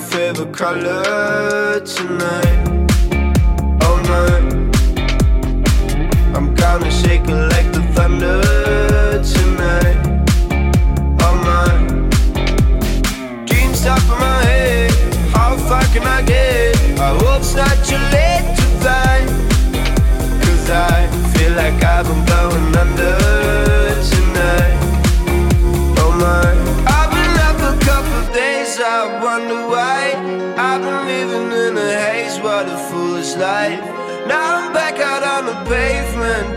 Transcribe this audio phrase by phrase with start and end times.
[0.00, 2.88] my favorite color tonight.
[3.82, 4.44] Oh, night.
[6.34, 7.49] I'm kinda shaking.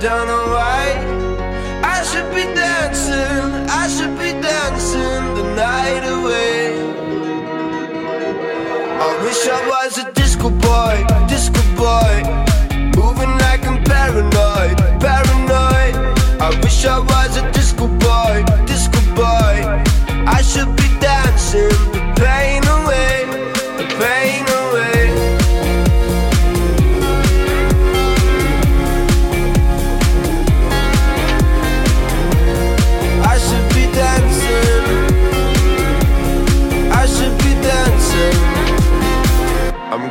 [0.03, 0.99] down on white.
[1.81, 6.75] I should be dancing, I should be dancing the night away.
[9.07, 10.95] I wish I was a disco boy,
[11.29, 12.15] disco boy,
[12.99, 15.95] moving like I'm paranoid, paranoid.
[16.47, 19.55] I wish I was a disco boy, disco boy.
[20.27, 20.92] I should be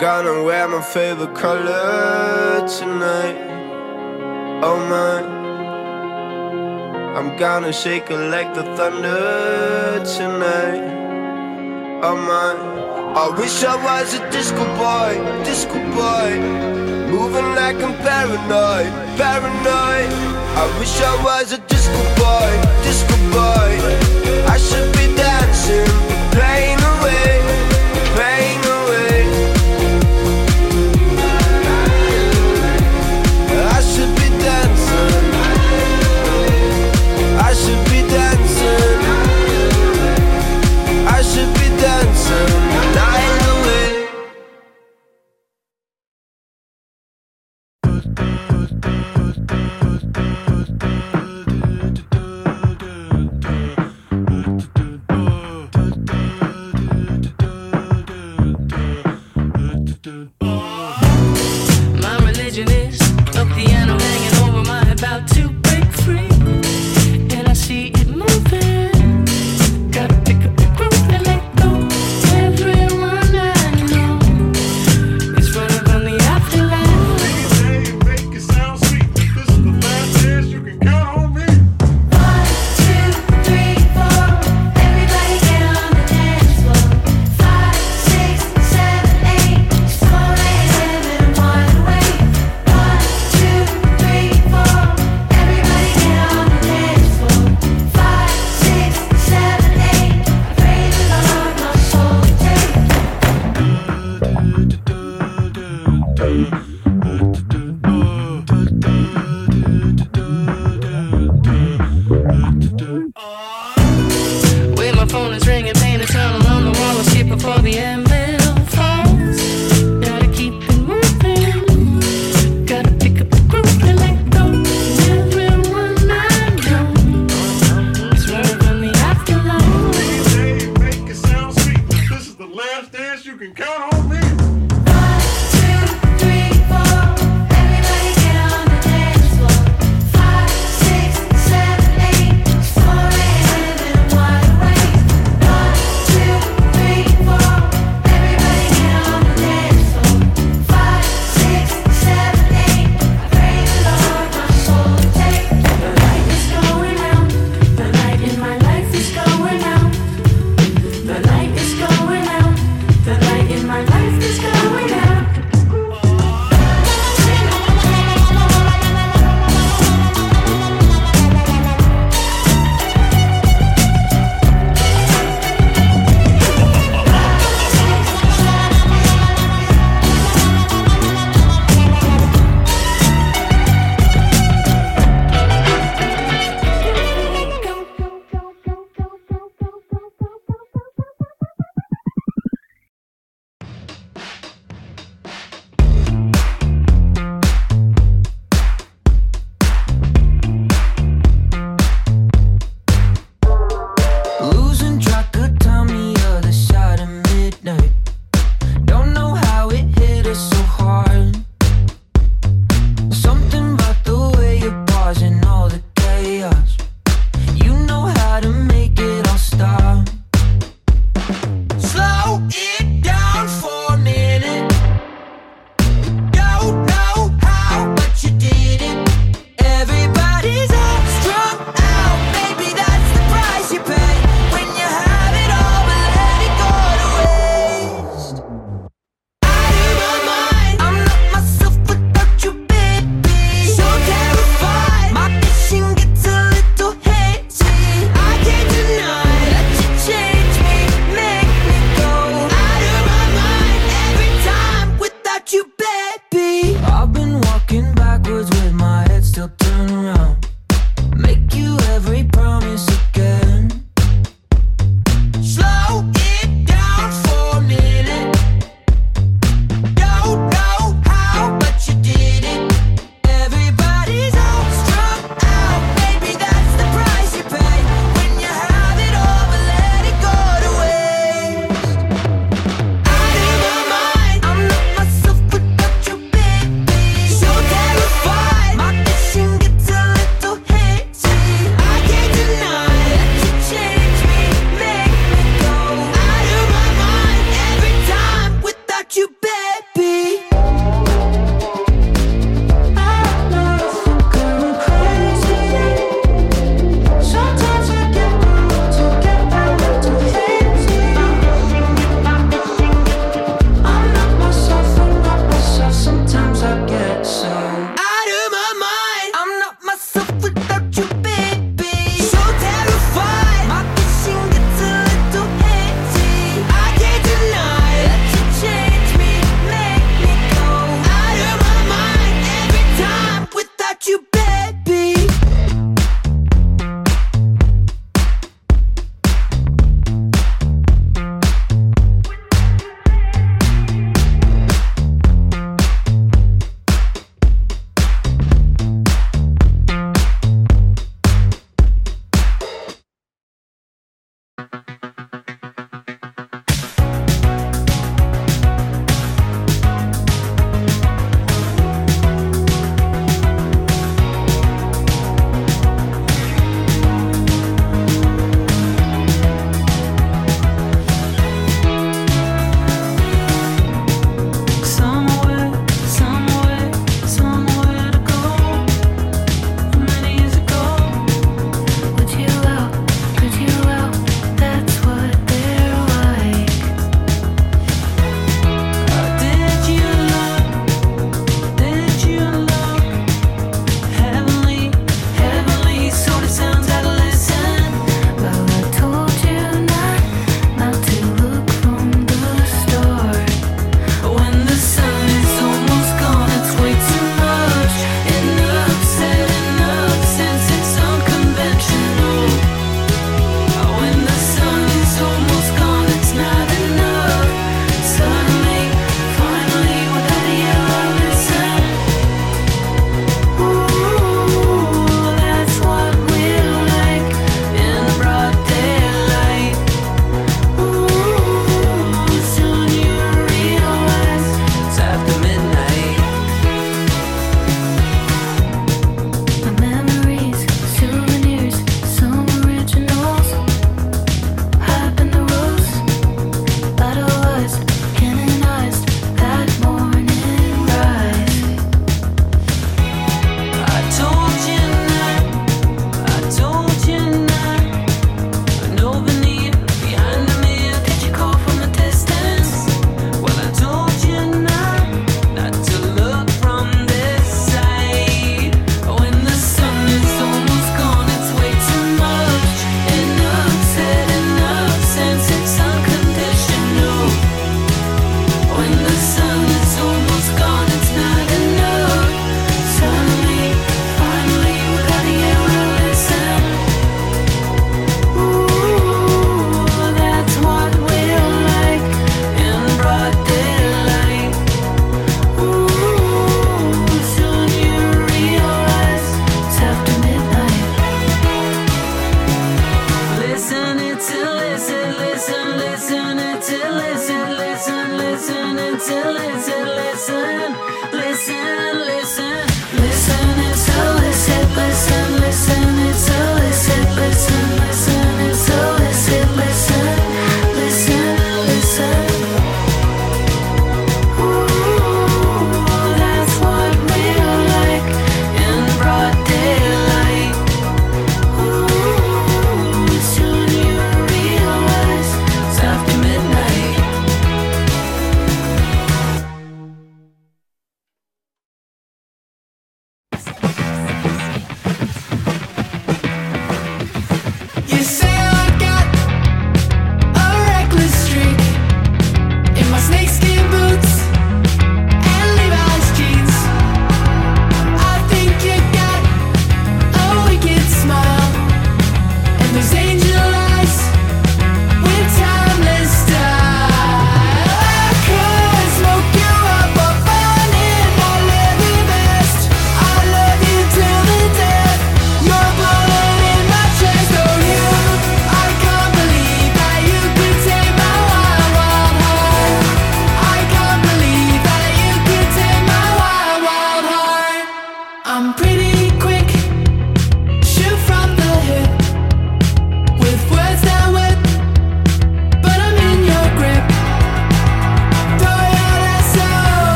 [0.00, 3.36] Gonna wear my favorite color tonight.
[4.62, 5.18] Oh my.
[7.18, 10.84] I'm gonna shake it like the thunder tonight.
[12.04, 12.54] Oh my.
[13.18, 16.30] I wish I was a disco boy, disco boy.
[17.10, 20.10] Moving like I'm paranoid, paranoid.
[20.62, 22.50] I wish I was a disco boy,
[22.84, 23.70] disco boy.
[24.46, 26.17] I should be dancing.
[48.48, 49.87] do, do, do.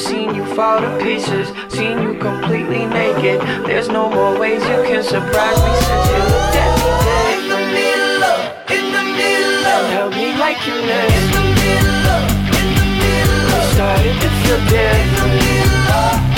[0.00, 3.40] seen you fall to pieces, seen you completely naked.
[3.66, 7.38] There's no more ways you can surprise me since you looked at me dead.
[7.38, 11.12] In the middle of, in the middle of, held me like you never.
[11.20, 12.22] In the middle of,
[12.58, 15.00] in the middle of, started to feel dead.
[15.00, 16.29] In the middle of.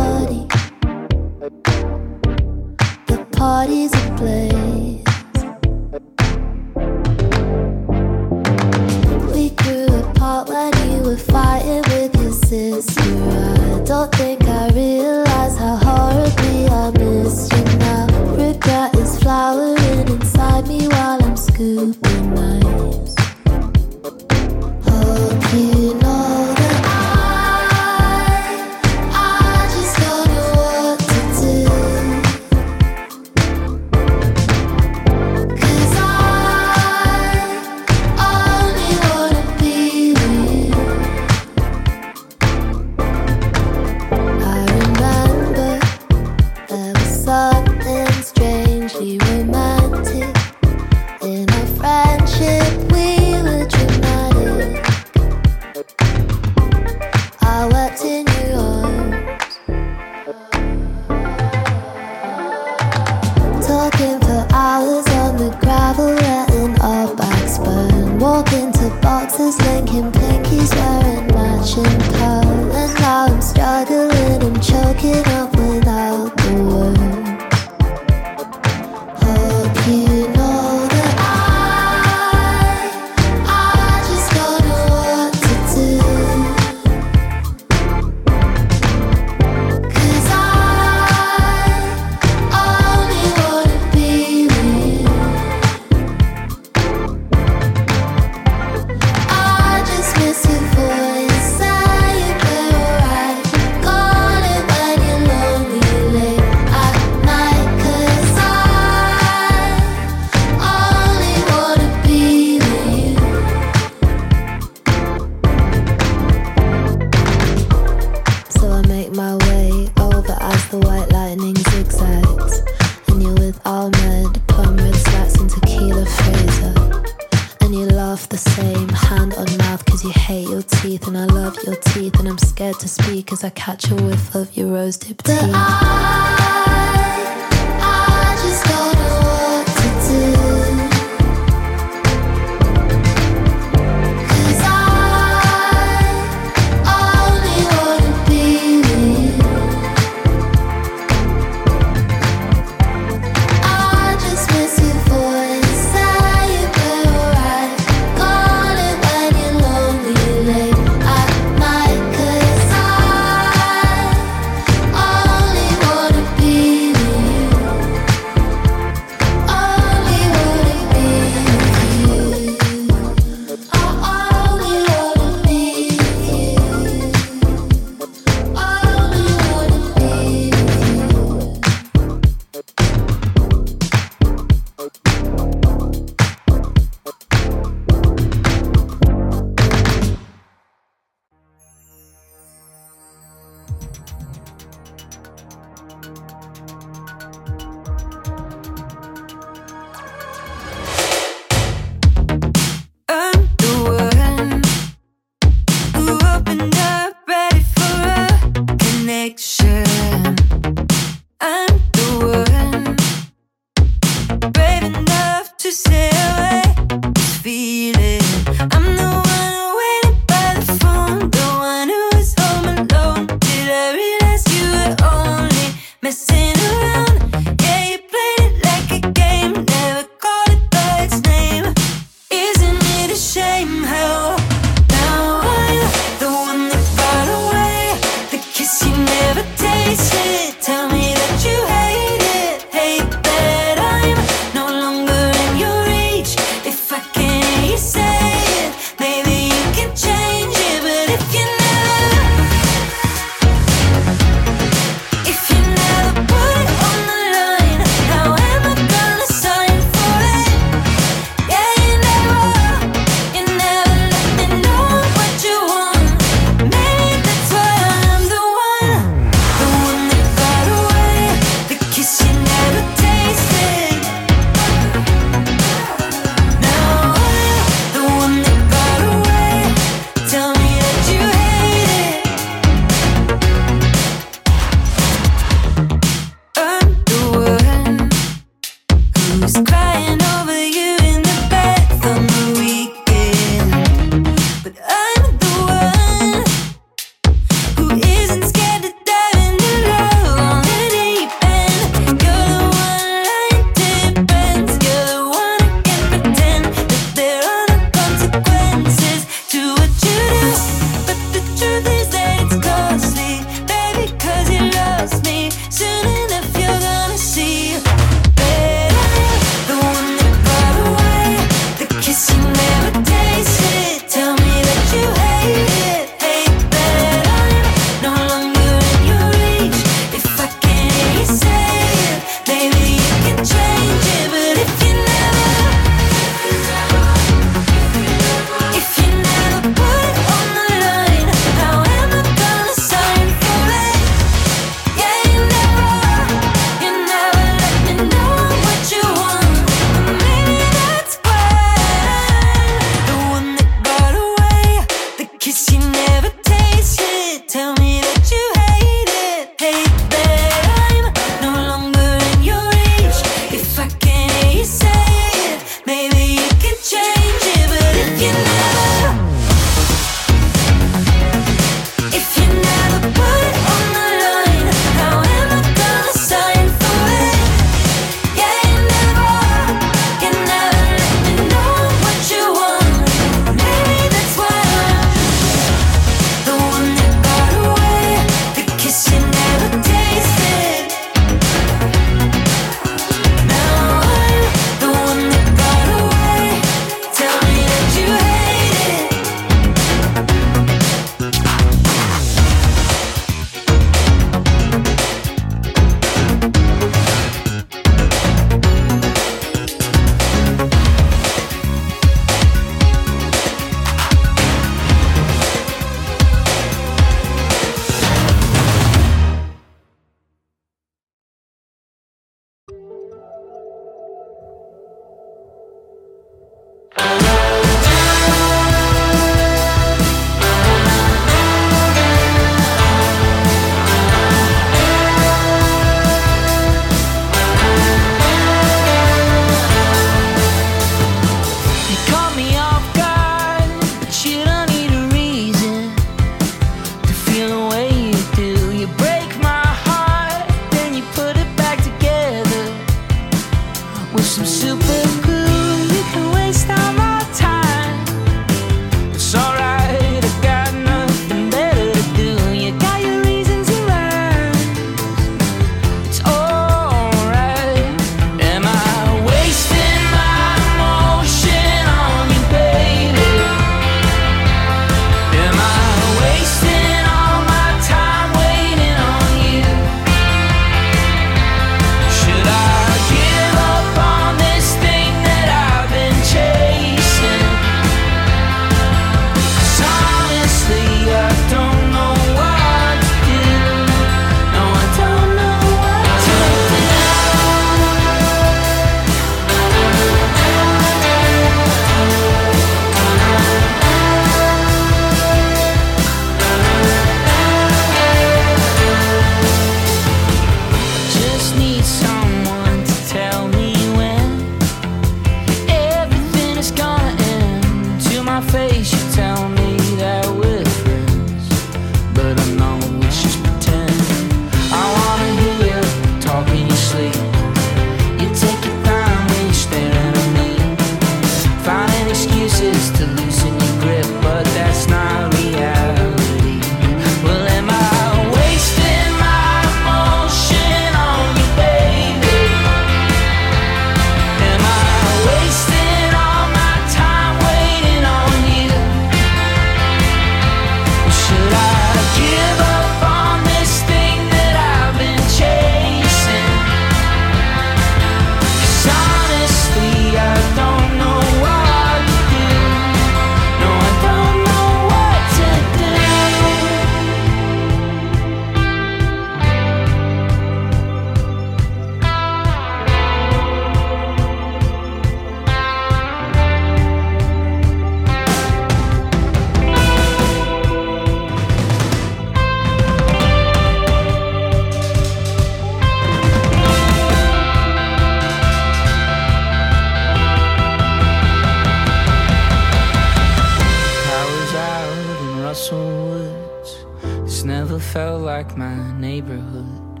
[597.92, 600.00] Felt like my neighborhood.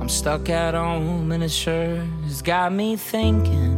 [0.00, 3.76] I'm stuck at home and it sure has got me thinking.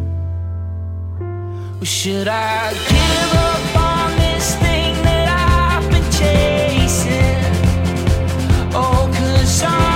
[1.19, 7.45] Well, should I give up on this thing that I've been chasing?
[8.73, 9.96] Oh, cause honestly,